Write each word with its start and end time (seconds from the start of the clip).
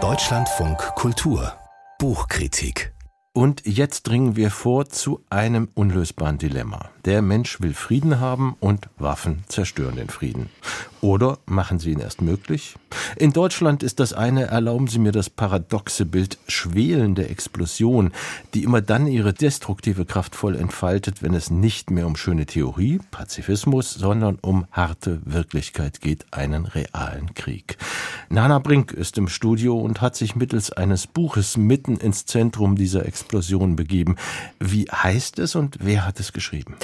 Deutschlandfunk 0.00 0.78
Kultur 0.94 1.54
Buchkritik 1.98 2.94
und 3.32 3.66
jetzt 3.66 4.04
dringen 4.04 4.36
wir 4.36 4.52
vor 4.52 4.88
zu 4.88 5.24
einem 5.30 5.68
unlösbaren 5.74 6.38
Dilemma. 6.38 6.90
Der 7.04 7.22
Mensch 7.22 7.60
will 7.60 7.74
Frieden 7.74 8.20
haben 8.20 8.56
und 8.60 8.88
Waffen 8.98 9.42
zerstören 9.48 9.96
den 9.96 10.10
Frieden. 10.10 10.48
Oder 11.00 11.38
machen 11.46 11.78
sie 11.78 11.92
ihn 11.92 12.00
erst 12.00 12.22
möglich? 12.22 12.74
In 13.16 13.32
Deutschland 13.32 13.84
ist 13.84 14.00
das 14.00 14.12
eine, 14.12 14.46
erlauben 14.46 14.88
Sie 14.88 14.98
mir 14.98 15.12
das 15.12 15.30
paradoxe 15.30 16.04
Bild, 16.04 16.38
schwelende 16.48 17.28
Explosion, 17.28 18.12
die 18.54 18.64
immer 18.64 18.80
dann 18.80 19.06
ihre 19.06 19.32
destruktive 19.32 20.04
Kraft 20.04 20.34
voll 20.34 20.56
entfaltet, 20.56 21.22
wenn 21.22 21.34
es 21.34 21.50
nicht 21.50 21.90
mehr 21.90 22.06
um 22.06 22.16
schöne 22.16 22.46
Theorie, 22.46 22.98
Pazifismus, 23.12 23.94
sondern 23.94 24.38
um 24.40 24.66
harte 24.72 25.20
Wirklichkeit 25.24 26.00
geht, 26.00 26.26
einen 26.32 26.66
realen 26.66 27.34
Krieg. 27.34 27.76
Nana 28.28 28.58
Brink 28.58 28.92
ist 28.92 29.18
im 29.18 29.28
Studio 29.28 29.78
und 29.78 30.00
hat 30.00 30.16
sich 30.16 30.34
mittels 30.34 30.72
eines 30.72 31.06
Buches 31.06 31.56
mitten 31.56 31.96
ins 31.98 32.26
Zentrum 32.26 32.74
dieser 32.74 33.06
Explosion 33.06 33.76
begeben. 33.76 34.16
Wie 34.58 34.86
heißt 34.90 35.38
es 35.38 35.54
und 35.54 35.78
wer 35.80 36.04
hat 36.04 36.18
es 36.18 36.32
geschrieben? 36.32 36.74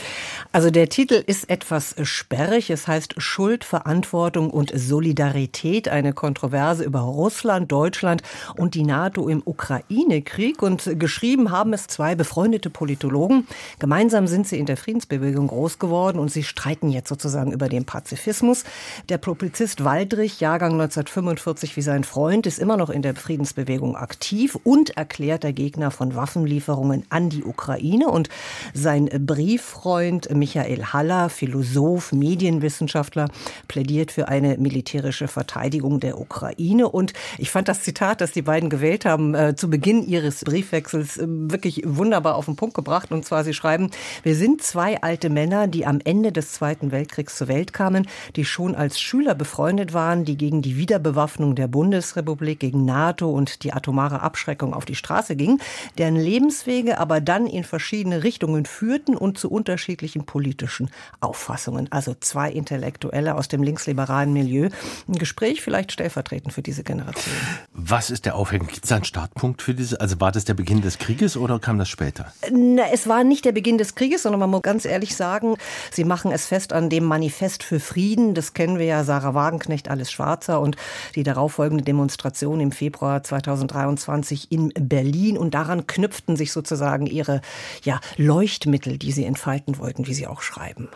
Also 0.52 0.70
der 0.70 0.88
Titel 0.88 1.22
ist 1.26 1.50
etwas 1.50 1.96
sperrig. 2.02 2.70
Es 2.70 2.86
heißt 2.86 3.14
Schuld, 3.18 3.64
Verantwortung 3.64 4.03
und 4.12 4.70
Solidarität. 4.74 5.88
Eine 5.88 6.12
Kontroverse 6.12 6.84
über 6.84 7.00
Russland, 7.00 7.72
Deutschland 7.72 8.22
und 8.56 8.74
die 8.74 8.84
NATO 8.84 9.28
im 9.28 9.42
Ukraine-Krieg. 9.44 10.62
Und 10.62 10.98
geschrieben 10.98 11.50
haben 11.50 11.72
es 11.72 11.86
zwei 11.86 12.14
befreundete 12.14 12.70
Politologen. 12.70 13.46
Gemeinsam 13.78 14.26
sind 14.26 14.46
sie 14.46 14.58
in 14.58 14.66
der 14.66 14.76
Friedensbewegung 14.76 15.46
groß 15.46 15.78
geworden 15.78 16.18
und 16.18 16.30
sie 16.30 16.42
streiten 16.42 16.90
jetzt 16.90 17.08
sozusagen 17.08 17.52
über 17.52 17.68
den 17.68 17.84
Pazifismus. 17.84 18.64
Der 19.08 19.18
Publizist 19.18 19.84
Waldrich, 19.84 20.40
Jahrgang 20.40 20.72
1945 20.72 21.76
wie 21.76 21.82
sein 21.82 22.04
Freund, 22.04 22.46
ist 22.46 22.58
immer 22.58 22.76
noch 22.76 22.90
in 22.90 23.02
der 23.02 23.14
Friedensbewegung 23.14 23.96
aktiv 23.96 24.58
und 24.64 24.96
erklärter 24.96 25.52
Gegner 25.52 25.90
von 25.90 26.14
Waffenlieferungen 26.14 27.04
an 27.08 27.30
die 27.30 27.44
Ukraine. 27.44 28.08
Und 28.08 28.28
sein 28.74 29.06
Brieffreund 29.06 30.28
Michael 30.34 30.84
Haller, 30.92 31.30
Philosoph, 31.30 32.12
Medienwissenschaftler, 32.12 33.28
plädiert 33.68 33.93
für 34.12 34.28
eine 34.28 34.58
militärische 34.58 35.28
Verteidigung 35.28 36.00
der 36.00 36.20
Ukraine. 36.20 36.88
Und 36.88 37.12
ich 37.38 37.50
fand 37.50 37.68
das 37.68 37.82
Zitat, 37.82 38.20
das 38.20 38.32
die 38.32 38.42
beiden 38.42 38.70
gewählt 38.70 39.04
haben, 39.04 39.34
äh, 39.34 39.54
zu 39.54 39.70
Beginn 39.70 40.06
ihres 40.06 40.44
Briefwechsels 40.44 41.16
äh, 41.16 41.26
wirklich 41.26 41.82
wunderbar 41.84 42.34
auf 42.34 42.46
den 42.46 42.56
Punkt 42.56 42.74
gebracht. 42.74 43.12
Und 43.12 43.24
zwar, 43.24 43.44
sie 43.44 43.54
schreiben, 43.54 43.90
wir 44.22 44.34
sind 44.34 44.62
zwei 44.62 45.00
alte 45.02 45.30
Männer, 45.30 45.68
die 45.68 45.86
am 45.86 46.00
Ende 46.04 46.32
des 46.32 46.52
Zweiten 46.52 46.90
Weltkriegs 46.92 47.36
zur 47.36 47.48
Welt 47.48 47.72
kamen, 47.72 48.06
die 48.36 48.44
schon 48.44 48.74
als 48.74 49.00
Schüler 49.00 49.34
befreundet 49.34 49.94
waren, 49.94 50.24
die 50.24 50.36
gegen 50.36 50.62
die 50.62 50.76
Wiederbewaffnung 50.76 51.54
der 51.54 51.68
Bundesrepublik, 51.68 52.60
gegen 52.60 52.84
NATO 52.84 53.30
und 53.30 53.62
die 53.64 53.72
atomare 53.72 54.20
Abschreckung 54.22 54.74
auf 54.74 54.84
die 54.84 54.94
Straße 54.94 55.36
gingen, 55.36 55.60
deren 55.98 56.16
Lebenswege 56.16 56.98
aber 56.98 57.20
dann 57.20 57.46
in 57.46 57.64
verschiedene 57.64 58.22
Richtungen 58.22 58.64
führten 58.66 59.16
und 59.16 59.38
zu 59.38 59.50
unterschiedlichen 59.50 60.24
politischen 60.24 60.90
Auffassungen. 61.20 61.90
Also 61.90 62.14
zwei 62.18 62.50
Intellektuelle 62.50 63.34
aus 63.34 63.48
dem 63.48 63.62
linksliberalen 63.84 64.32
Milieu. 64.32 64.68
Ein 65.08 65.14
Gespräch 65.14 65.62
vielleicht 65.62 65.92
stellvertretend 65.92 66.52
für 66.52 66.62
diese 66.62 66.84
Generation. 66.84 67.34
Was 67.72 68.10
ist 68.10 68.24
der 68.24 68.34
Aufhänger? 68.34 68.64
Gibt 68.64 68.84
es 68.84 68.92
einen 68.92 69.04
Startpunkt 69.04 69.62
für 69.62 69.74
diese? 69.74 70.00
Also 70.00 70.20
war 70.20 70.32
das 70.32 70.44
der 70.44 70.54
Beginn 70.54 70.80
des 70.80 70.98
Krieges 70.98 71.36
oder 71.36 71.58
kam 71.58 71.78
das 71.78 71.88
später? 71.88 72.32
Na, 72.50 72.84
es 72.92 73.08
war 73.08 73.24
nicht 73.24 73.44
der 73.44 73.52
Beginn 73.52 73.78
des 73.78 73.94
Krieges, 73.94 74.22
sondern 74.22 74.40
man 74.40 74.50
muss 74.50 74.62
ganz 74.62 74.84
ehrlich 74.84 75.16
sagen, 75.16 75.56
sie 75.90 76.04
machen 76.04 76.32
es 76.32 76.46
fest 76.46 76.72
an 76.72 76.88
dem 76.88 77.04
Manifest 77.04 77.62
für 77.62 77.80
Frieden. 77.80 78.34
Das 78.34 78.54
kennen 78.54 78.78
wir 78.78 78.86
ja, 78.86 79.04
Sarah 79.04 79.34
Wagenknecht, 79.34 79.88
alles 79.88 80.10
Schwarzer 80.10 80.60
und 80.60 80.76
die 81.14 81.22
darauffolgende 81.22 81.84
Demonstration 81.84 82.60
im 82.60 82.72
Februar 82.72 83.22
2023 83.22 84.50
in 84.50 84.72
Berlin. 84.78 85.36
Und 85.36 85.54
daran 85.54 85.86
knüpften 85.86 86.36
sich 86.36 86.52
sozusagen 86.52 87.06
ihre 87.06 87.40
ja, 87.82 88.00
Leuchtmittel, 88.16 88.98
die 88.98 89.12
sie 89.12 89.24
entfalten 89.24 89.78
wollten, 89.78 90.06
wie 90.06 90.14
sie 90.14 90.26
auch 90.26 90.42
schreiben. 90.42 90.88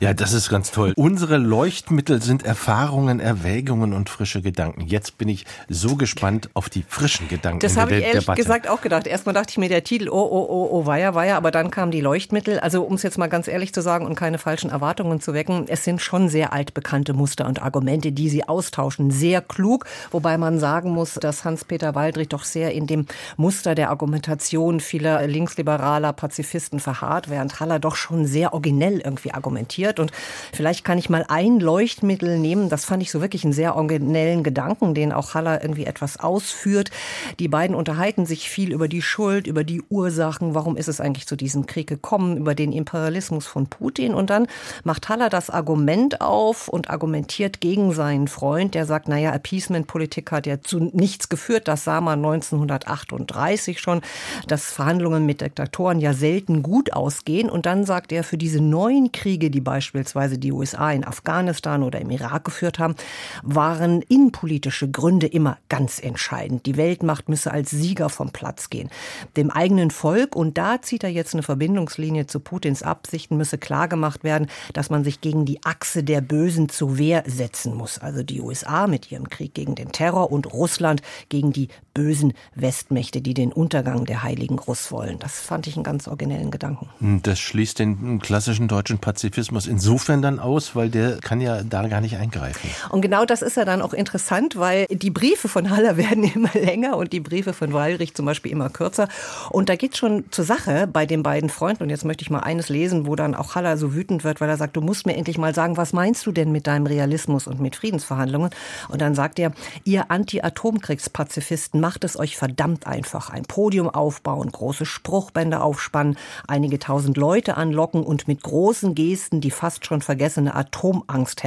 Ja, 0.00 0.14
das 0.14 0.32
ist 0.32 0.48
ganz 0.48 0.70
toll. 0.70 0.92
Unsere 0.96 1.36
Leuchtmittel 1.38 2.22
sind 2.22 2.35
Erfahrungen, 2.44 3.20
Erwägungen 3.20 3.92
und 3.92 4.08
frische 4.08 4.42
Gedanken. 4.42 4.82
Jetzt 4.82 5.18
bin 5.18 5.28
ich 5.28 5.44
so 5.68 5.96
gespannt 5.96 6.50
auf 6.54 6.68
die 6.68 6.84
frischen 6.86 7.28
Gedanken. 7.28 7.60
Das 7.60 7.76
habe 7.76 7.96
ich 7.96 8.04
ehrlich 8.04 8.20
Debatte. 8.20 8.40
gesagt 8.40 8.68
auch 8.68 8.80
gedacht. 8.80 9.06
Erstmal 9.06 9.34
dachte 9.34 9.50
ich 9.50 9.58
mir 9.58 9.68
der 9.68 9.84
Titel, 9.84 10.08
oh, 10.08 10.14
oh, 10.14 10.46
oh, 10.48 10.68
oh, 10.72 10.86
weia, 10.86 11.14
weia, 11.14 11.36
aber 11.36 11.50
dann 11.50 11.70
kamen 11.70 11.92
die 11.92 12.00
Leuchtmittel. 12.00 12.58
Also 12.60 12.82
um 12.82 12.94
es 12.94 13.02
jetzt 13.02 13.18
mal 13.18 13.28
ganz 13.28 13.48
ehrlich 13.48 13.72
zu 13.72 13.82
sagen 13.82 14.06
und 14.06 14.14
keine 14.14 14.38
falschen 14.38 14.70
Erwartungen 14.70 15.20
zu 15.20 15.34
wecken, 15.34 15.66
es 15.68 15.84
sind 15.84 16.00
schon 16.00 16.28
sehr 16.28 16.52
altbekannte 16.52 17.12
Muster 17.12 17.46
und 17.46 17.62
Argumente, 17.62 18.12
die 18.12 18.28
sie 18.28 18.48
austauschen. 18.48 19.10
Sehr 19.10 19.40
klug, 19.40 19.86
wobei 20.10 20.38
man 20.38 20.58
sagen 20.58 20.90
muss, 20.90 21.14
dass 21.14 21.44
Hans-Peter 21.44 21.94
Waldrich 21.94 22.28
doch 22.28 22.44
sehr 22.44 22.72
in 22.72 22.86
dem 22.86 23.06
Muster 23.36 23.74
der 23.74 23.90
Argumentation 23.90 24.80
vieler 24.80 25.26
linksliberaler 25.26 26.12
Pazifisten 26.12 26.80
verharrt, 26.80 27.30
während 27.30 27.60
Haller 27.60 27.78
doch 27.78 27.96
schon 27.96 28.26
sehr 28.26 28.52
originell 28.52 29.00
irgendwie 29.00 29.32
argumentiert. 29.32 30.00
Und 30.00 30.12
vielleicht 30.52 30.84
kann 30.84 30.98
ich 30.98 31.08
mal 31.08 31.24
ein 31.28 31.60
Leuchtmittel 31.60 32.25
nehmen, 32.26 32.68
das 32.68 32.84
fand 32.84 33.02
ich 33.02 33.10
so 33.10 33.20
wirklich 33.20 33.44
einen 33.44 33.52
sehr 33.52 33.76
originellen 33.76 34.42
Gedanken, 34.42 34.94
den 34.94 35.12
auch 35.12 35.34
Haller 35.34 35.62
irgendwie 35.62 35.84
etwas 35.84 36.18
ausführt. 36.18 36.90
Die 37.38 37.48
beiden 37.48 37.76
unterhalten 37.76 38.26
sich 38.26 38.48
viel 38.48 38.72
über 38.72 38.88
die 38.88 39.02
Schuld, 39.02 39.46
über 39.46 39.64
die 39.64 39.82
Ursachen, 39.88 40.54
warum 40.54 40.76
ist 40.76 40.88
es 40.88 41.00
eigentlich 41.00 41.26
zu 41.26 41.36
diesem 41.36 41.66
Krieg 41.66 41.86
gekommen, 41.86 42.36
über 42.36 42.54
den 42.54 42.72
Imperialismus 42.72 43.46
von 43.46 43.66
Putin. 43.66 44.14
Und 44.14 44.30
dann 44.30 44.46
macht 44.84 45.08
Haller 45.08 45.28
das 45.28 45.50
Argument 45.50 46.20
auf 46.20 46.68
und 46.68 46.90
argumentiert 46.90 47.60
gegen 47.60 47.92
seinen 47.92 48.28
Freund, 48.28 48.74
der 48.74 48.86
sagt, 48.86 49.08
naja, 49.08 49.32
Appeasement-Politik 49.32 50.30
hat 50.32 50.46
ja 50.46 50.60
zu 50.60 50.78
nichts 50.80 51.28
geführt. 51.28 51.68
Das 51.68 51.84
sah 51.84 52.00
man 52.00 52.24
1938 52.24 53.80
schon, 53.80 54.02
dass 54.46 54.72
Verhandlungen 54.72 55.26
mit 55.26 55.40
Diktatoren 55.40 56.00
ja 56.00 56.12
selten 56.12 56.62
gut 56.62 56.92
ausgehen. 56.92 57.50
Und 57.50 57.66
dann 57.66 57.84
sagt 57.84 58.12
er, 58.12 58.24
für 58.24 58.38
diese 58.38 58.60
neuen 58.60 59.12
Kriege, 59.12 59.50
die 59.50 59.60
beispielsweise 59.60 60.38
die 60.38 60.52
USA 60.52 60.90
in 60.90 61.04
Afghanistan 61.04 61.82
oder 61.82 62.00
im 62.00 62.10
Irak 62.16 62.44
geführt 62.44 62.78
haben, 62.78 62.94
waren 63.42 64.02
innenpolitische 64.02 64.90
Gründe 64.90 65.26
immer 65.26 65.58
ganz 65.68 65.98
entscheidend. 65.98 66.66
Die 66.66 66.76
Weltmacht 66.76 67.28
müsse 67.28 67.50
als 67.50 67.70
Sieger 67.70 68.08
vom 68.08 68.30
Platz 68.30 68.70
gehen. 68.70 68.90
Dem 69.36 69.50
eigenen 69.50 69.90
Volk, 69.90 70.34
und 70.34 70.58
da 70.58 70.82
zieht 70.82 71.04
er 71.04 71.10
jetzt 71.10 71.34
eine 71.34 71.42
Verbindungslinie 71.42 72.26
zu 72.26 72.40
Putins 72.40 72.82
Absichten, 72.82 73.36
müsse 73.36 73.58
klargemacht 73.58 74.24
werden, 74.24 74.48
dass 74.72 74.90
man 74.90 75.04
sich 75.04 75.20
gegen 75.20 75.44
die 75.44 75.62
Achse 75.64 76.02
der 76.02 76.20
Bösen 76.20 76.68
zur 76.68 76.98
Wehr 76.98 77.24
setzen 77.26 77.74
muss. 77.74 77.98
Also 77.98 78.22
die 78.22 78.40
USA 78.40 78.86
mit 78.86 79.10
ihrem 79.10 79.28
Krieg 79.28 79.54
gegen 79.54 79.74
den 79.74 79.92
Terror 79.92 80.32
und 80.32 80.52
Russland 80.52 81.02
gegen 81.28 81.52
die 81.52 81.68
bösen 81.94 82.34
Westmächte, 82.54 83.22
die 83.22 83.34
den 83.34 83.52
Untergang 83.52 84.04
der 84.04 84.22
Heiligen 84.22 84.58
Russ 84.58 84.92
wollen. 84.92 85.18
Das 85.18 85.40
fand 85.40 85.66
ich 85.66 85.76
einen 85.76 85.84
ganz 85.84 86.08
originellen 86.08 86.50
Gedanken. 86.50 87.20
Das 87.22 87.38
schließt 87.38 87.78
den 87.78 88.20
klassischen 88.20 88.68
deutschen 88.68 88.98
Pazifismus 88.98 89.66
insofern 89.66 90.22
dann 90.22 90.38
aus, 90.38 90.76
weil 90.76 90.90
der 90.90 91.18
kann 91.18 91.40
ja 91.40 91.62
da 91.62 91.88
gar 91.88 92.00
nicht 92.00 92.05
eingreifen. 92.14 92.70
Und 92.90 93.00
genau 93.00 93.24
das 93.24 93.42
ist 93.42 93.56
ja 93.56 93.64
dann 93.64 93.82
auch 93.82 93.92
interessant, 93.92 94.56
weil 94.56 94.86
die 94.86 95.10
Briefe 95.10 95.48
von 95.48 95.70
Haller 95.70 95.96
werden 95.96 96.22
immer 96.22 96.52
länger 96.54 96.96
und 96.96 97.12
die 97.12 97.20
Briefe 97.20 97.52
von 97.52 97.72
Wallrich 97.72 98.14
zum 98.14 98.26
Beispiel 98.26 98.52
immer 98.52 98.70
kürzer. 98.70 99.08
Und 99.50 99.68
da 99.68 99.76
geht 99.76 99.96
schon 99.96 100.24
zur 100.30 100.44
Sache 100.44 100.86
bei 100.86 101.06
den 101.06 101.22
beiden 101.22 101.50
Freunden. 101.50 101.82
Und 101.82 101.90
jetzt 101.90 102.04
möchte 102.04 102.22
ich 102.22 102.30
mal 102.30 102.40
eines 102.40 102.68
lesen, 102.68 103.06
wo 103.06 103.16
dann 103.16 103.34
auch 103.34 103.54
Haller 103.54 103.76
so 103.76 103.94
wütend 103.94 104.22
wird, 104.22 104.40
weil 104.40 104.48
er 104.48 104.56
sagt, 104.56 104.76
du 104.76 104.80
musst 104.80 105.06
mir 105.06 105.16
endlich 105.16 105.38
mal 105.38 105.54
sagen, 105.54 105.76
was 105.76 105.92
meinst 105.92 106.24
du 106.26 106.32
denn 106.32 106.52
mit 106.52 106.66
deinem 106.66 106.86
Realismus 106.86 107.46
und 107.46 107.60
mit 107.60 107.76
Friedensverhandlungen? 107.76 108.50
Und 108.88 109.00
dann 109.00 109.14
sagt 109.14 109.38
er, 109.38 109.52
ihr 109.84 110.10
Anti-Atomkriegspazifisten 110.10 111.80
macht 111.80 112.04
es 112.04 112.18
euch 112.18 112.36
verdammt 112.36 112.86
einfach. 112.86 113.30
Ein 113.30 113.44
Podium 113.44 113.88
aufbauen, 113.88 114.52
große 114.52 114.86
Spruchbänder 114.86 115.62
aufspannen, 115.62 116.16
einige 116.46 116.78
tausend 116.78 117.16
Leute 117.16 117.56
anlocken 117.56 118.02
und 118.02 118.28
mit 118.28 118.42
großen 118.42 118.94
Gesten 118.94 119.40
die 119.40 119.50
fast 119.50 119.86
schon 119.86 120.02
vergessene 120.02 120.54
Atomangst 120.54 121.42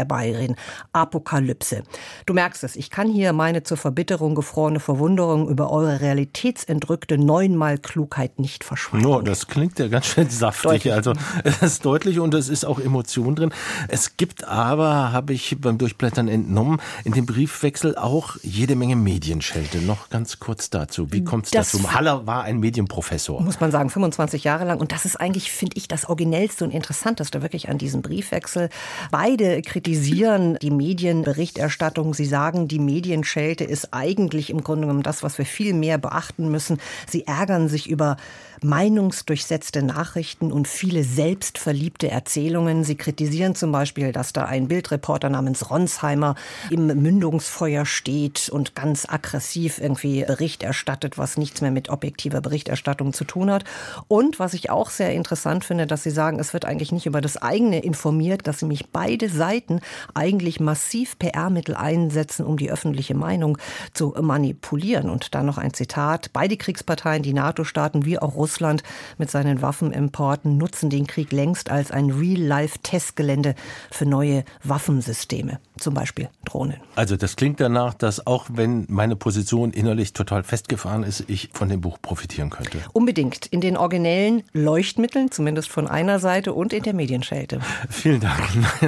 herbeireden. 0.49 0.55
Apokalypse. 0.93 1.83
Du 2.25 2.33
merkst 2.33 2.63
es, 2.63 2.75
ich 2.75 2.89
kann 2.89 3.09
hier 3.09 3.33
meine 3.33 3.63
zur 3.63 3.77
Verbitterung 3.77 4.35
gefrorene 4.35 4.79
Verwunderung 4.79 5.47
über 5.47 5.71
eure 5.71 6.01
realitätsentrückte 6.01 7.17
neunmal 7.17 7.77
Klugheit 7.77 8.39
nicht 8.39 8.63
verschweigen. 8.63 9.07
No, 9.07 9.21
das 9.21 9.47
klingt 9.47 9.79
ja 9.79 9.87
ganz 9.87 10.07
schön 10.07 10.29
saftig. 10.29 10.83
Deutlich. 10.83 10.93
Also 10.93 11.13
es 11.43 11.61
ist 11.61 11.85
deutlich 11.85 12.19
und 12.19 12.33
es 12.33 12.49
ist 12.49 12.65
auch 12.65 12.79
Emotion 12.79 13.35
drin. 13.35 13.51
Es 13.87 14.17
gibt 14.17 14.43
aber, 14.45 15.11
habe 15.11 15.33
ich 15.33 15.57
beim 15.59 15.77
Durchblättern 15.77 16.27
entnommen, 16.27 16.81
in 17.03 17.13
dem 17.13 17.25
Briefwechsel 17.25 17.97
auch 17.97 18.37
jede 18.41 18.75
Menge 18.75 18.95
Medienschelte. 18.95 19.79
Noch 19.79 20.09
ganz 20.09 20.39
kurz 20.39 20.69
dazu. 20.69 21.11
Wie 21.11 21.23
kommt 21.23 21.45
es 21.45 21.51
dazu? 21.51 21.93
Haller 21.93 22.27
war 22.27 22.43
ein 22.43 22.59
Medienprofessor. 22.59 23.41
Muss 23.41 23.59
man 23.59 23.71
sagen, 23.71 23.89
25 23.89 24.43
Jahre 24.43 24.65
lang. 24.65 24.79
Und 24.79 24.91
das 24.91 25.05
ist 25.05 25.15
eigentlich, 25.15 25.51
finde 25.51 25.77
ich, 25.77 25.87
das 25.87 26.07
Originellste 26.07 26.63
und 26.63 26.71
Interessanteste 26.71 27.41
wirklich 27.41 27.69
an 27.69 27.77
diesem 27.77 28.01
Briefwechsel. 28.01 28.69
Beide 29.11 29.61
kritisieren 29.61 30.28
die 30.37 30.71
Medienberichterstattung. 30.71 32.13
Sie 32.13 32.25
sagen, 32.25 32.67
die 32.67 32.79
Medienschelte 32.79 33.63
ist 33.63 33.93
eigentlich 33.93 34.49
im 34.49 34.63
Grunde 34.63 34.81
genommen 34.81 35.03
das, 35.03 35.23
was 35.23 35.37
wir 35.37 35.45
viel 35.45 35.73
mehr 35.73 35.97
beachten 35.97 36.49
müssen. 36.51 36.79
Sie 37.07 37.25
ärgern 37.25 37.69
sich 37.69 37.89
über 37.89 38.17
meinungsdurchsetzte 38.61 39.83
Nachrichten 39.83 40.51
und 40.51 40.67
viele 40.67 41.03
selbstverliebte 41.03 42.09
Erzählungen. 42.09 42.83
Sie 42.83 42.95
kritisieren 42.95 43.55
zum 43.55 43.71
Beispiel, 43.71 44.11
dass 44.11 44.33
da 44.33 44.45
ein 44.45 44.67
Bildreporter 44.67 45.29
namens 45.29 45.69
Ronsheimer 45.69 46.35
im 46.69 46.87
Mündungsfeuer 46.87 47.85
steht 47.85 48.49
und 48.49 48.75
ganz 48.75 49.07
aggressiv 49.07 49.79
irgendwie 49.79 50.23
Bericht 50.25 50.63
erstattet, 50.63 51.17
was 51.17 51.37
nichts 51.37 51.61
mehr 51.61 51.71
mit 51.71 51.89
objektiver 51.89 52.41
Berichterstattung 52.41 53.13
zu 53.13 53.23
tun 53.23 53.51
hat. 53.51 53.63
Und 54.07 54.39
was 54.39 54.53
ich 54.53 54.69
auch 54.69 54.89
sehr 54.89 55.13
interessant 55.13 55.63
finde, 55.63 55.87
dass 55.87 56.03
Sie 56.03 56.11
sagen, 56.11 56.39
es 56.39 56.53
wird 56.53 56.65
eigentlich 56.65 56.91
nicht 56.91 57.05
über 57.05 57.21
das 57.21 57.37
eigene 57.37 57.79
informiert, 57.79 58.47
dass 58.47 58.61
nämlich 58.61 58.89
beide 58.89 59.29
Seiten 59.29 59.79
eigentlich 60.19 60.59
massiv 60.59 61.17
PR-Mittel 61.17 61.75
einsetzen, 61.75 62.45
um 62.45 62.57
die 62.57 62.69
öffentliche 62.69 63.15
Meinung 63.15 63.57
zu 63.93 64.13
manipulieren. 64.19 65.09
Und 65.09 65.33
dann 65.33 65.45
noch 65.45 65.57
ein 65.57 65.73
Zitat. 65.73 66.31
Beide 66.33 66.57
Kriegsparteien, 66.57 67.23
die 67.23 67.33
NATO-Staaten 67.33 68.05
wie 68.05 68.19
auch 68.19 68.35
Russland 68.35 68.83
mit 69.17 69.31
seinen 69.31 69.61
Waffenimporten, 69.61 70.57
nutzen 70.57 70.89
den 70.89 71.07
Krieg 71.07 71.31
längst 71.31 71.71
als 71.71 71.91
ein 71.91 72.09
Real-Life-Testgelände 72.09 73.55
für 73.89 74.05
neue 74.05 74.43
Waffensysteme, 74.63 75.59
zum 75.79 75.93
Beispiel 75.93 76.29
Drohnen. 76.45 76.77
Also 76.95 77.15
das 77.15 77.35
klingt 77.35 77.59
danach, 77.59 77.93
dass 77.93 78.25
auch 78.25 78.45
wenn 78.51 78.85
meine 78.89 79.15
Position 79.15 79.71
innerlich 79.71 80.13
total 80.13 80.43
festgefahren 80.43 81.03
ist, 81.03 81.25
ich 81.27 81.49
von 81.53 81.69
dem 81.69 81.81
Buch 81.81 81.97
profitieren 82.01 82.49
könnte. 82.49 82.79
Unbedingt. 82.93 83.45
In 83.47 83.61
den 83.61 83.77
originellen 83.77 84.43
Leuchtmitteln, 84.53 85.31
zumindest 85.31 85.69
von 85.69 85.87
einer 85.87 86.19
Seite 86.19 86.53
und 86.53 86.73
in 86.73 86.83
der 86.83 86.93
Medienschelte. 86.93 87.59
Vielen 87.89 88.19
Dank. 88.19 88.39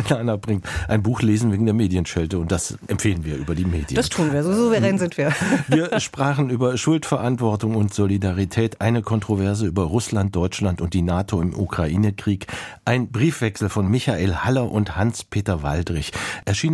Lana 0.10 0.38
bringt 0.38 0.66
ein 0.88 1.04
Buch 1.04 1.22
lesen 1.22 1.52
wegen 1.52 1.66
der 1.66 1.74
Medienschelte 1.74 2.40
und 2.40 2.52
das 2.52 2.78
empfehlen 2.88 3.26
wir 3.26 3.36
über 3.38 3.56
die 3.56 3.66
Medien. 3.66 3.96
Das 3.96 4.10
tun 4.10 4.34
wir, 4.34 4.44
so 4.44 4.54
souverän 4.54 4.98
sind 4.98 5.18
wir. 5.18 5.32
Wir 5.68 6.00
sprachen 6.00 6.50
über 6.50 6.78
Schuldverantwortung 6.78 7.76
und 7.76 7.94
Solidarität, 7.94 8.82
eine 8.82 9.02
Kontroverse 9.02 9.66
über 9.66 9.84
Russland, 9.84 10.36
Deutschland 10.36 10.82
und 10.82 10.94
die 10.94 11.02
NATO 11.02 11.42
im 11.42 11.58
Ukraine-Krieg, 11.58 12.48
ein 12.86 13.12
Briefwechsel 13.12 13.70
von 13.70 13.90
Michael 13.90 14.36
Haller 14.36 14.72
und 14.72 14.96
Hans-Peter 14.96 15.64
Waldrich, 15.64 16.12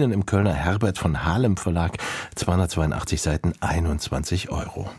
erschienen 0.08 0.14
im 0.14 0.26
Kölner 0.26 0.54
Herbert 0.54 0.98
von 0.98 1.26
Halem 1.26 1.58
Verlag, 1.58 1.98
282 2.36 3.22
Seiten, 3.22 3.54
21 3.60 4.50
Euro. 4.50 4.90